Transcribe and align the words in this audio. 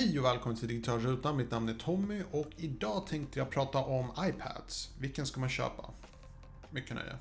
Hej 0.00 0.18
och 0.18 0.24
välkommen 0.24 0.58
till 0.58 0.68
Digitalrutan, 0.68 1.36
Mitt 1.36 1.50
namn 1.50 1.68
är 1.68 1.74
Tommy 1.74 2.22
och 2.30 2.46
idag 2.56 3.06
tänkte 3.06 3.38
jag 3.38 3.50
prata 3.50 3.78
om 3.78 4.10
iPads. 4.20 4.90
Vilken 4.98 5.26
ska 5.26 5.40
man 5.40 5.48
köpa? 5.48 5.90
Mycket 6.70 6.96
nöje. 6.96 7.12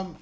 Um, 0.00 0.14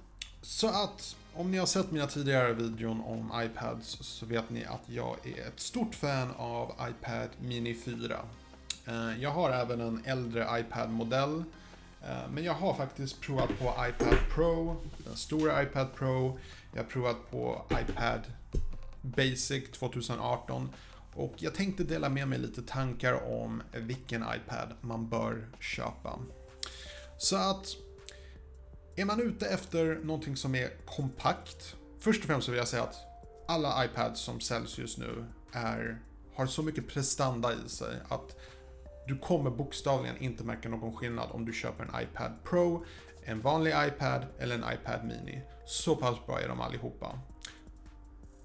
så 0.43 0.69
att 0.69 1.17
om 1.35 1.51
ni 1.51 1.59
har 1.59 1.67
sett 1.67 1.91
mina 1.91 2.07
tidigare 2.07 2.53
videon 2.53 3.01
om 3.01 3.43
iPads 3.45 3.99
så 4.01 4.27
vet 4.27 4.51
ni 4.51 4.65
att 4.65 4.83
jag 4.87 5.17
är 5.27 5.49
ett 5.49 5.61
stort 5.61 5.95
fan 5.95 6.31
av 6.37 6.73
iPad 6.91 7.29
Mini 7.41 7.75
4. 7.75 7.97
Uh, 8.89 8.95
ehm, 8.95 9.21
jag 9.21 9.31
har 9.31 9.51
även 9.51 9.81
en 9.81 10.03
äldre 10.05 10.61
iPad-modell 10.61 11.35
uh, 11.35 11.45
Eh, 12.09 12.31
men 12.31 12.45
jag 12.45 12.55
har 12.55 12.75
faktiskt 12.75 13.21
provat 13.21 13.49
på 13.59 13.75
iPad 13.89 14.19
Pro, 14.35 14.77
den 14.99 15.17
stora 15.17 15.63
iPad 15.63 15.95
Pro. 15.95 16.39
Jag 16.73 16.83
har 16.83 16.91
provat 16.91 17.31
på 17.31 17.63
iPad 17.73 18.21
Basic 19.03 19.71
2018 19.71 20.71
och 21.15 21.35
jag 21.37 21.55
tänkte 21.55 21.85
dela 21.85 22.09
med 22.09 22.29
mig 22.29 22.39
lite 22.39 22.63
tankar 22.63 23.33
om 23.33 23.63
vilken 23.73 24.23
iPad 24.23 24.75
man 24.81 25.09
bör 25.09 25.49
köpa. 25.61 26.19
Så 27.19 27.37
att 27.37 27.67
är 28.97 29.05
man 29.05 29.21
ute 29.21 29.47
efter 29.47 30.01
någonting 30.03 30.37
som 30.37 30.55
är 30.55 30.71
kompakt, 30.87 31.77
först 32.01 32.21
och 32.21 32.27
främst 32.27 32.45
så 32.45 32.51
vill 32.51 32.59
jag 32.59 32.69
säga 32.69 32.83
att 32.83 32.97
alla 33.49 33.85
iPads 33.85 34.21
som 34.21 34.41
säljs 34.41 34.79
just 34.79 34.99
nu 34.99 35.25
är, 35.53 35.99
har 36.35 36.47
så 36.47 36.63
mycket 36.63 36.89
prestanda 36.89 37.53
i 37.53 37.69
sig 37.69 37.97
att 38.09 38.37
du 39.07 39.19
kommer 39.19 39.51
bokstavligen 39.51 40.17
inte 40.17 40.45
märka 40.45 40.69
någon 40.69 40.97
skillnad 40.97 41.29
om 41.33 41.45
du 41.45 41.53
köper 41.53 41.85
en 41.85 42.03
iPad 42.03 42.33
Pro, 42.45 42.85
en 43.25 43.41
vanlig 43.41 43.71
iPad 43.71 44.27
eller 44.39 44.55
en 44.55 44.65
iPad 44.75 45.05
Mini. 45.05 45.43
Så 45.67 45.97
pass 45.97 46.27
bra 46.27 46.41
är 46.41 46.49
de 46.49 46.61
allihopa. 46.61 47.19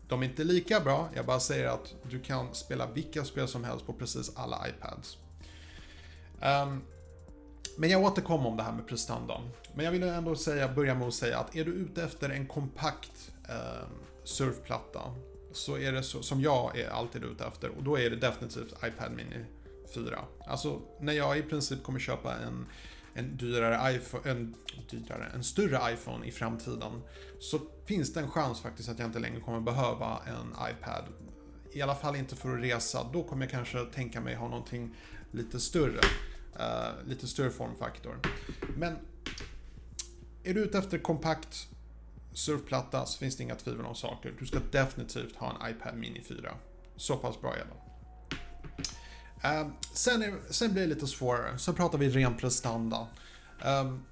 De 0.08 0.22
är 0.22 0.25
inte 0.25 0.44
lika 0.44 0.80
bra, 0.80 1.09
jag 1.16 1.25
bara 1.25 1.39
säger 1.39 1.67
att 1.67 1.94
du 2.09 2.19
kan 2.19 2.56
spela 2.56 2.88
vilka 2.88 3.25
spel 3.25 3.47
som 3.47 3.64
helst 3.64 3.86
på 3.86 3.94
precis 3.94 4.31
alla 4.36 4.67
iPads. 4.69 5.17
Um, 6.42 6.81
men 7.78 7.89
jag 7.89 8.03
återkommer 8.03 8.47
om 8.47 8.58
det 8.58 8.64
här 8.64 8.73
med 8.73 8.88
prestandan. 8.88 9.50
Men 9.73 9.86
jag 9.86 9.91
vill 9.91 10.03
ändå 10.03 10.36
säga, 10.36 10.73
börja 10.73 10.95
med 10.95 11.08
att 11.08 11.14
säga 11.14 11.39
att 11.39 11.56
är 11.56 11.66
du 11.66 11.72
ute 11.72 12.03
efter 12.03 12.30
en 12.30 12.47
kompakt 12.47 13.31
um, 13.50 13.89
surfplatta 14.23 15.02
så 15.52 15.78
är 15.78 15.91
det 15.91 16.03
så, 16.03 16.22
som 16.22 16.41
jag 16.41 16.78
är 16.78 16.89
alltid 16.89 17.23
ute 17.23 17.45
efter 17.45 17.69
och 17.69 17.84
då 17.84 18.00
är 18.00 18.09
det 18.09 18.16
definitivt 18.16 18.73
iPad 18.84 19.12
Mini 19.12 19.45
4. 19.94 20.26
Alltså 20.48 20.82
när 21.00 21.14
jag 21.14 21.38
i 21.38 21.42
princip 21.42 21.84
kommer 21.84 22.00
köpa 22.00 22.36
en, 22.36 22.66
en 23.14 23.38
dyrare 23.38 23.96
iPhone, 23.96 24.30
en, 24.31 24.56
dyrare, 24.90 25.31
en 25.34 25.44
större 25.44 25.94
iPhone 25.94 26.26
i 26.26 26.31
framtiden 26.31 27.02
så 27.40 27.59
finns 27.86 28.14
det 28.14 28.20
en 28.20 28.30
chans 28.30 28.62
faktiskt 28.62 28.90
att 28.90 29.00
jag 29.00 29.08
inte 29.08 29.20
längre 29.20 29.42
kommer 29.42 29.59
behöva 29.59 30.22
en 30.28 30.72
iPad. 30.72 31.04
I 31.72 31.81
alla 31.81 31.96
fall 31.96 32.16
inte 32.16 32.36
för 32.36 32.58
att 32.58 32.64
resa, 32.64 33.09
då 33.14 33.23
kommer 33.23 33.46
jag 33.46 33.52
kanske 33.52 33.86
tänka 33.86 34.22
mig 34.22 34.36
ha 34.36 34.48
någonting 34.48 34.96
lite 35.31 35.59
större. 35.59 36.02
Uh, 36.56 37.08
lite 37.08 37.28
större 37.28 37.50
formfaktor. 37.50 38.20
Men 38.78 38.96
är 40.44 40.53
du 40.53 40.64
ute 40.64 40.78
efter 40.78 40.98
kompakt 40.98 41.68
surfplatta 42.34 43.06
så 43.06 43.20
finns 43.20 43.38
det 43.38 43.44
inga 43.44 43.56
tvivel 43.56 43.86
om 43.86 43.96
saker. 43.96 44.34
Du 44.40 44.46
ska 44.46 44.59
definitivt 44.72 45.36
ha 45.36 45.56
en 45.56 45.72
iPad 45.72 45.96
Mini 45.98 46.22
4. 46.22 46.53
Så 46.96 47.18
pass 47.18 47.42
bra 47.42 47.53
är 47.53 47.58
den. 47.58 47.89
Uh, 49.45 49.68
sen, 49.94 50.22
är, 50.23 50.34
sen 50.50 50.73
blir 50.73 50.82
det 50.82 50.88
lite 50.90 51.08
svårare. 51.08 51.58
Sen 51.58 51.76
pratar 51.76 51.98
vi 51.98 52.09
ren 52.09 52.38
prestanda. 52.38 52.98
Um, 53.00 53.08
ehm, 53.68 54.04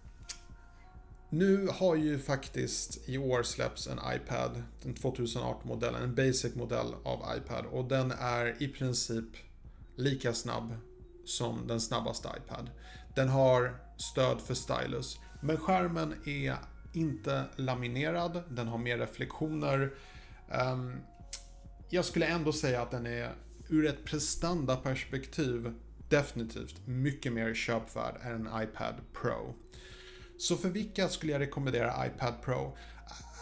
nu 1.30 1.68
har 1.68 1.96
ju 1.96 2.20
faktiskt 2.20 3.10
i 3.10 3.18
år 3.18 3.44
släppts 3.44 3.88
en 3.88 4.00
iPad, 4.16 4.64
den 4.84 4.96
2018-modellen, 4.96 6.04
en 6.04 6.16
basic-modell 6.16 6.96
av 7.04 7.38
iPad 7.38 7.66
och 7.66 7.86
den 7.86 8.12
är 8.12 8.64
i 8.64 8.68
princip 8.68 9.26
lika 9.96 10.34
snabb 10.34 10.76
som 11.26 11.68
den 11.68 11.82
snabbaste 11.82 12.30
iPad. 12.38 12.70
Den 13.16 13.30
har 13.30 13.78
stöd 13.98 14.42
för 14.42 14.54
stylus, 14.54 15.20
men 15.42 15.58
skärmen 15.58 16.16
är 16.26 16.56
inte 16.94 17.44
laminerad, 17.56 18.44
den 18.50 18.68
har 18.68 18.78
mer 18.78 18.98
reflektioner. 18.98 19.94
Um, 20.72 20.96
jag 21.90 22.06
skulle 22.06 22.26
ändå 22.26 22.54
säga 22.54 22.82
att 22.82 22.92
den 22.92 23.06
är 23.06 23.32
ur 23.70 23.86
ett 23.86 24.06
prestandaperspektiv 24.06 25.74
definitivt 26.10 26.88
mycket 26.88 27.34
mer 27.34 27.54
köpvärd 27.54 28.16
än 28.24 28.48
en 28.48 28.64
iPad 28.64 28.96
Pro. 29.22 29.54
Så 30.38 30.56
för 30.56 30.70
vilka 30.70 31.10
skulle 31.10 31.32
jag 31.32 31.42
rekommendera 31.42 32.08
iPad 32.08 32.34
Pro? 32.44 32.78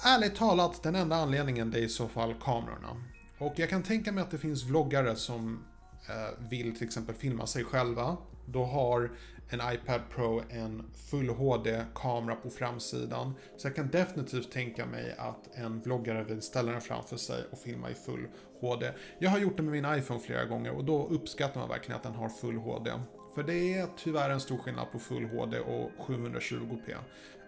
Ärligt 0.06 0.36
talat, 0.36 0.84
den 0.84 0.96
enda 0.96 1.16
anledningen 1.16 1.72
det 1.72 1.80
är 1.80 1.84
i 1.84 1.90
så 1.90 2.08
fall 2.08 2.34
kamerorna. 2.34 3.04
Och 3.38 3.54
jag 3.56 3.70
kan 3.70 3.84
tänka 3.84 4.12
mig 4.12 4.24
att 4.24 4.32
det 4.32 4.38
finns 4.38 4.64
vloggare 4.64 5.16
som 5.16 5.64
eh, 6.10 6.50
vill 6.50 6.78
till 6.78 6.88
exempel 6.88 7.16
filma 7.16 7.48
sig 7.48 7.64
själva. 7.64 8.18
Då 8.46 8.66
har 8.66 9.12
en 9.50 9.62
iPad 9.74 10.02
Pro 10.10 10.42
en 10.50 10.84
Full 11.10 11.30
HD-kamera 11.30 12.36
på 12.36 12.50
framsidan. 12.50 13.34
Så 13.58 13.68
jag 13.68 13.76
kan 13.76 13.88
definitivt 13.92 14.52
tänka 14.52 14.86
mig 14.86 15.16
att 15.18 15.56
en 15.56 15.82
vloggare 15.82 16.24
vill 16.24 16.42
ställa 16.42 16.72
den 16.72 16.82
framför 16.82 17.18
sig 17.18 17.44
och 17.52 17.60
filma 17.60 17.90
i 17.90 17.94
Full 17.94 18.28
HD. 18.62 18.92
Jag 19.20 19.30
har 19.30 19.40
gjort 19.40 19.58
det 19.58 19.64
med 19.64 19.72
min 19.72 19.98
iPhone 20.00 20.20
flera 20.20 20.46
gånger 20.46 20.72
och 20.72 20.86
då 20.86 21.08
uppskattar 21.08 21.60
man 21.60 21.70
verkligen 21.70 21.98
att 21.98 22.04
den 22.04 22.16
har 22.16 22.30
Full 22.30 22.58
HD. 22.58 22.92
För 23.36 23.44
det 23.44 23.74
är 23.74 23.88
tyvärr 23.98 24.30
en 24.30 24.40
stor 24.40 24.58
skillnad 24.58 24.92
på 24.92 25.00
Full 25.00 25.26
HD 25.26 25.60
och 25.60 25.92
720p. 25.98 26.96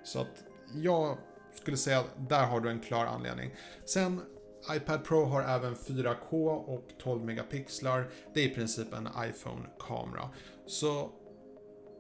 Så 0.03 0.21
att 0.21 0.43
jag 0.73 1.17
skulle 1.53 1.77
säga 1.77 1.99
att 1.99 2.29
där 2.29 2.45
har 2.45 2.59
du 2.59 2.69
en 2.69 2.79
klar 2.79 3.05
anledning. 3.05 3.51
Sen 3.85 4.21
iPad 4.75 5.03
Pro 5.03 5.25
har 5.25 5.41
även 5.41 5.75
4K 5.75 6.47
och 6.49 6.87
12 6.99 7.25
megapixlar. 7.25 8.09
Det 8.33 8.39
är 8.39 8.45
i 8.45 8.55
princip 8.55 8.93
en 8.93 9.09
iPhone-kamera. 9.29 10.29
Så 10.65 11.09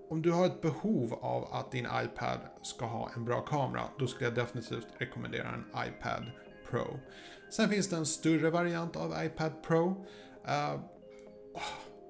om 0.09 0.21
du 0.21 0.31
har 0.31 0.45
ett 0.45 0.61
behov 0.61 1.13
av 1.13 1.53
att 1.53 1.71
din 1.71 1.87
iPad 2.03 2.39
ska 2.61 2.85
ha 2.85 3.11
en 3.15 3.25
bra 3.25 3.41
kamera, 3.41 3.83
då 3.99 4.07
skulle 4.07 4.25
jag 4.25 4.35
definitivt 4.35 4.87
rekommendera 4.97 5.49
en 5.49 5.65
iPad 5.87 6.25
Pro. 6.69 6.99
Sen 7.49 7.69
finns 7.69 7.89
det 7.89 7.95
en 7.95 8.05
större 8.05 8.49
variant 8.49 8.95
av 8.95 9.25
iPad 9.25 9.63
Pro. 9.63 10.05
Uh, 10.47 10.81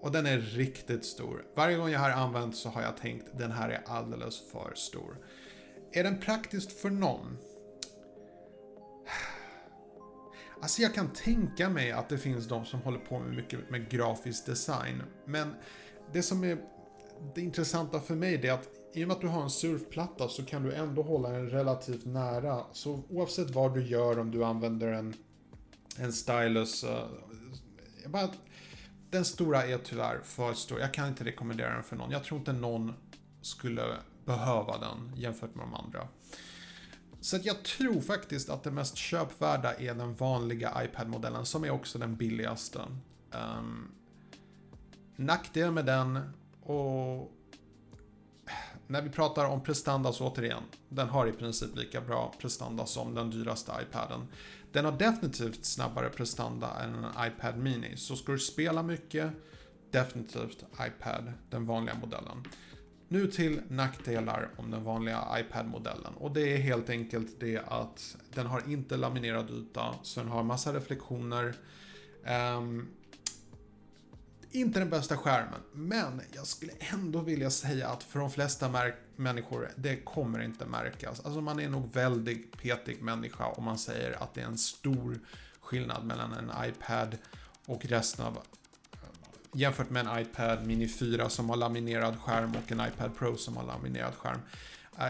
och 0.02 0.12
den 0.12 0.25
är 0.25 0.38
riktigt 0.38 1.06
stor. 1.06 1.46
Varje 1.56 1.78
gång 1.78 1.90
jag 1.90 2.00
har 2.00 2.09
använt 2.09 2.56
så 2.56 2.69
har 2.69 2.81
jag 2.81 2.97
tänkt 2.97 3.25
den 3.38 3.52
här 3.52 3.69
är 3.69 3.84
alldeles 3.86 4.52
för 4.52 4.74
stor. 4.75 5.18
Är 5.91 6.03
den 6.03 6.19
praktiskt 6.19 6.72
för 6.72 6.90
någon? 6.90 7.38
Alltså 10.62 10.81
jag 10.81 10.94
kan 10.94 11.09
tänka 11.09 11.69
mig 11.69 11.91
att 11.91 12.09
det 12.09 12.18
finns 12.18 12.47
de 12.47 12.66
som 12.66 12.81
håller 12.81 13.00
på 13.00 13.19
med 13.19 13.36
mycket 13.36 13.69
med 13.69 13.90
grafisk 13.90 14.46
design. 14.46 15.03
Men 15.25 15.56
det 16.13 16.24
som 16.24 16.44
är 16.44 16.57
det 17.35 17.41
intressanta 17.41 18.00
för 18.00 18.16
mig 18.16 18.47
är 18.47 18.53
att 18.53 18.69
i 18.94 19.03
och 19.03 19.07
med 19.07 19.16
att 19.16 19.22
du 19.22 19.28
har 19.28 19.44
en 19.44 19.50
surfplatta 19.50 20.28
så 20.28 20.45
kan 20.45 20.63
du 20.63 20.73
ändå 20.73 21.01
hålla 21.01 21.29
den 21.29 21.50
relativt 21.50 22.05
nära. 22.05 22.63
Så 22.73 23.03
oavsett 23.09 23.50
vad 23.50 23.73
du 23.73 23.85
gör, 23.88 24.19
om 24.19 24.31
du 24.31 24.44
använder 24.44 24.88
en, 24.88 25.13
en 25.97 26.13
stylus. 26.13 26.83
Uh, 26.83 26.89
bara, 28.07 28.29
den 29.09 29.25
stora 29.25 29.66
är 29.66 29.77
tyvärr 29.77 30.19
för 30.23 30.53
stor. 30.53 30.79
Jag 30.79 30.94
kan 30.94 31.07
inte 31.07 31.23
rekommendera 31.23 31.73
den 31.73 31.83
för 31.83 31.95
någon. 31.95 32.11
Jag 32.11 32.23
tror 32.23 32.39
inte 32.39 32.53
någon 32.53 32.94
skulle 33.41 33.83
behöva 34.25 34.77
den 34.77 35.11
jämfört 35.16 35.56
med 35.56 35.66
de 35.66 35.73
andra. 35.73 36.07
Så 37.22 37.35
att 37.35 37.45
jag 37.45 37.63
tror 37.63 38.01
faktiskt 38.01 38.50
att 38.50 38.63
det 38.63 38.72
mest 38.72 38.97
köpvärda 38.97 39.73
är 39.73 39.94
den 39.94 40.16
vanliga 40.16 40.83
iPad-modellen 40.83 41.45
som 41.45 41.63
är 41.63 41.69
också 41.69 42.00
den 42.00 42.16
billigaste. 42.16 42.79
Um, 43.31 43.91
nackdelen 45.16 45.73
med 45.73 45.85
den 45.85 46.19
och 46.67 47.33
när 48.88 49.01
vi 49.01 49.09
pratar 49.09 49.45
om 49.45 49.63
prestanda 49.63 50.13
så 50.13 50.28
återigen, 50.28 50.63
den 50.89 51.09
har 51.09 51.27
i 51.27 51.31
princip 51.31 51.75
lika 51.75 52.01
bra 52.01 52.33
prestanda 52.42 52.86
som 52.86 53.15
den 53.15 53.30
dyraste 53.30 53.71
iPaden. 53.81 54.27
Den 54.71 54.86
har 54.86 54.92
definitivt 54.92 55.65
snabbare 55.65 56.09
prestanda 56.09 56.80
än 56.83 56.94
en 56.94 57.27
iPad 57.27 57.57
Mini, 57.57 57.97
så 57.97 58.15
ska 58.15 58.31
du 58.31 58.39
spela 58.39 58.83
mycket, 58.83 59.31
definitivt 59.92 60.65
iPad, 60.88 61.33
den 61.50 61.65
vanliga 61.65 61.95
modellen. 61.95 62.47
Nu 63.07 63.27
till 63.27 63.62
nackdelar 63.68 64.50
om 64.57 64.71
den 64.71 64.83
vanliga 64.83 65.24
iPad-modellen. 65.39 66.13
Och 66.13 66.31
det 66.31 66.53
är 66.53 66.57
helt 66.57 66.89
enkelt 66.89 67.39
det 67.39 67.62
att 67.68 68.18
den 68.33 68.45
har 68.45 68.69
inte 68.69 68.97
laminerad 68.97 69.50
yta, 69.50 69.95
så 70.03 70.19
den 70.19 70.30
har 70.30 70.44
massa 70.44 70.74
reflektioner. 70.74 71.56
Um, 72.57 72.88
inte 74.59 74.80
den 74.80 74.89
bästa 74.89 75.18
skärmen, 75.18 75.59
men 75.71 76.21
jag 76.36 76.48
skulle 76.48 76.71
ändå 76.80 77.21
vilja 77.21 77.50
säga 77.50 77.88
att 77.88 78.04
för 78.04 78.19
de 78.19 78.31
flesta 78.31 78.92
människor, 79.15 79.71
det 79.75 79.95
kommer 79.95 80.39
inte 80.39 80.65
märkas. 80.65 81.19
Alltså 81.19 81.42
man 81.42 81.59
är 81.59 81.69
nog 81.69 81.94
väldigt 81.94 82.62
petig 82.62 83.01
människa 83.01 83.45
om 83.45 83.63
man 83.63 83.77
säger 83.77 84.24
att 84.24 84.33
det 84.33 84.42
är 84.42 84.45
en 84.45 84.57
stor 84.57 85.19
skillnad 85.59 86.06
mellan 86.06 86.33
en 86.33 86.51
iPad 86.69 87.18
och 87.65 87.86
resten 87.86 88.25
av 88.25 88.39
jämfört 89.54 89.89
med 89.89 90.07
en 90.07 90.19
iPad 90.19 90.68
Mini 90.68 90.88
4 90.88 91.30
som 91.30 91.50
har 91.50 91.57
laminerad 91.57 92.19
skärm 92.19 92.56
och 92.56 92.71
en 92.71 92.80
iPad 92.80 93.18
Pro 93.18 93.38
som 93.38 93.57
har 93.57 93.63
laminerad 93.63 94.13
skärm. 94.13 94.39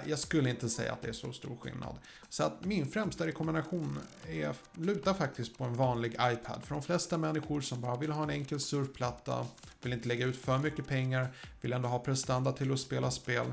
Jag 0.05 0.19
skulle 0.19 0.49
inte 0.49 0.69
säga 0.69 0.93
att 0.93 1.01
det 1.01 1.07
är 1.07 1.13
så 1.13 1.33
stor 1.33 1.57
skillnad. 1.57 1.95
Så 2.29 2.43
att 2.43 2.65
min 2.65 2.87
främsta 2.87 3.27
rekommendation 3.27 3.99
är, 4.27 4.55
luta 4.73 5.13
faktiskt 5.13 5.57
på 5.57 5.63
en 5.63 5.73
vanlig 5.73 6.11
iPad. 6.11 6.63
För 6.63 6.75
de 6.75 6.83
flesta 6.83 7.17
människor 7.17 7.61
som 7.61 7.81
bara 7.81 7.97
vill 7.97 8.11
ha 8.11 8.23
en 8.23 8.29
enkel 8.29 8.59
surfplatta, 8.59 9.47
vill 9.81 9.93
inte 9.93 10.07
lägga 10.07 10.25
ut 10.25 10.37
för 10.37 10.57
mycket 10.57 10.87
pengar, 10.87 11.27
vill 11.61 11.73
ändå 11.73 11.89
ha 11.89 11.99
prestanda 11.99 12.51
till 12.51 12.73
att 12.73 12.79
spela 12.79 13.11
spel. 13.11 13.51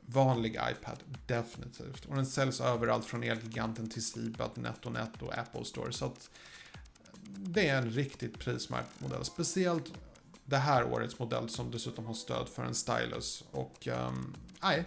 Vanlig 0.00 0.52
iPad, 0.70 0.98
definitivt. 1.26 2.04
Och 2.04 2.16
den 2.16 2.26
säljs 2.26 2.60
överallt 2.60 3.04
från 3.04 3.22
Elgiganten 3.22 3.90
till 3.90 4.04
Siba, 4.04 4.50
NetOnNet 4.54 5.22
och 5.22 5.38
Apple 5.38 5.64
Store. 5.64 5.92
Så 5.92 6.04
att 6.04 6.30
det 7.36 7.68
är 7.68 7.78
en 7.78 7.90
riktigt 7.90 8.38
prismärkt 8.38 9.00
modell. 9.00 9.24
Speciellt 9.24 9.92
det 10.44 10.56
här 10.56 10.92
årets 10.92 11.18
modell 11.18 11.48
som 11.48 11.70
dessutom 11.70 12.06
har 12.06 12.14
stöd 12.14 12.48
för 12.48 12.64
en 12.64 12.74
stylus. 12.74 13.44
Och 13.50 13.86
um, 13.86 14.36
nej, 14.62 14.84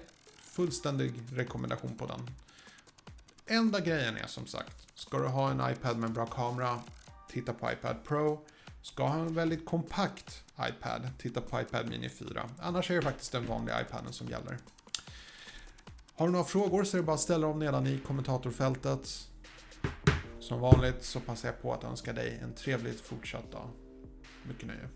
fullständig 0.51 1.13
rekommendation 1.33 1.97
på 1.97 2.05
den. 2.05 2.29
Enda 3.45 3.79
grejen 3.79 4.17
är 4.17 4.27
som 4.27 4.47
sagt, 4.47 4.87
ska 4.95 5.17
du 5.17 5.27
ha 5.27 5.51
en 5.51 5.71
iPad 5.71 5.97
med 5.97 6.07
en 6.07 6.13
bra 6.13 6.25
kamera, 6.25 6.79
titta 7.29 7.53
på 7.53 7.71
iPad 7.71 7.95
Pro. 8.03 8.45
Ska 8.81 9.07
ha 9.07 9.19
en 9.19 9.33
väldigt 9.33 9.65
kompakt 9.65 10.43
iPad, 10.69 11.09
titta 11.17 11.41
på 11.41 11.61
iPad 11.61 11.89
Mini 11.89 12.09
4. 12.09 12.49
Annars 12.59 12.91
är 12.91 12.95
det 12.95 13.01
faktiskt 13.01 13.31
den 13.31 13.45
vanliga 13.45 13.81
iPaden 13.81 14.13
som 14.13 14.27
gäller. 14.27 14.57
Har 16.15 16.25
du 16.25 16.31
några 16.31 16.45
frågor 16.45 16.83
så 16.83 16.97
är 16.97 17.01
det 17.01 17.05
bara 17.05 17.13
att 17.13 17.19
ställa 17.19 17.47
dem 17.47 17.59
nedan 17.59 17.87
i 17.87 17.99
kommentatorfältet. 18.07 19.27
Som 20.39 20.59
vanligt 20.59 21.03
så 21.03 21.19
passar 21.19 21.49
jag 21.49 21.61
på 21.61 21.73
att 21.73 21.83
önska 21.83 22.13
dig 22.13 22.39
en 22.43 22.53
trevligt 22.53 23.01
fortsatt 23.01 23.51
dag. 23.51 23.69
Mycket 24.43 24.67
nöje. 24.67 24.87